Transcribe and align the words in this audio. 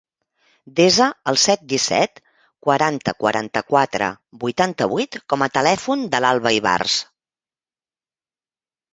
Desa 0.77 1.07
el 1.31 1.35
set, 1.41 1.65
disset, 1.73 2.15
quaranta, 2.67 3.13
quaranta-quatre, 3.23 4.07
vuitanta-vuit 4.43 5.17
com 5.33 5.43
a 5.47 5.49
telèfon 5.59 6.07
de 6.15 6.23
l'Alba 6.25 6.53
Ibarz. 6.61 6.97